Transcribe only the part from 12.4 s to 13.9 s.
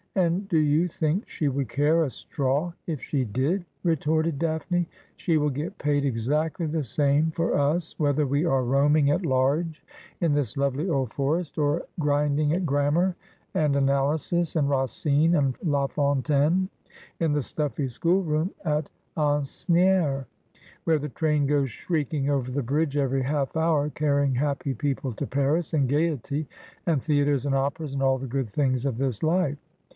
at grammar, and